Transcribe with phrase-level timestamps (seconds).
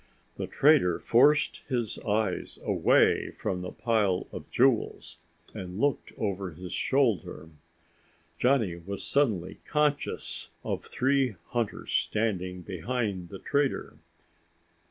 [0.37, 5.19] The trader forced his eyes away from the pile of jewels
[5.53, 7.49] and looked over his shoulder.
[8.39, 13.99] Johnny was suddenly conscious of three hunters standing behind the trader.